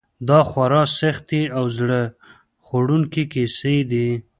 دا 0.27 0.39
خورا 0.49 0.83
سختې 0.99 1.41
او 1.57 1.63
زړه 1.77 2.01
خوړونکې 2.65 3.23
کیسې 3.33 3.75
دي. 3.91 4.09